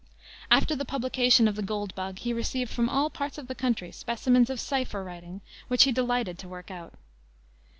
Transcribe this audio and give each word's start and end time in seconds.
After 0.49 0.75
the 0.75 0.83
publication 0.83 1.47
of 1.47 1.55
the 1.55 1.61
Gold 1.61 1.93
Bug 1.93 2.17
he 2.17 2.33
received 2.33 2.71
from 2.71 2.89
all 2.89 3.11
parts 3.11 3.37
of 3.37 3.45
the 3.47 3.53
country 3.53 3.91
specimens 3.91 4.49
of 4.49 4.59
cipher 4.59 5.03
writing, 5.03 5.41
which 5.67 5.83
he 5.83 5.91
delighted 5.91 6.39
to 6.39 6.47
work 6.49 6.71
out. 6.71 6.95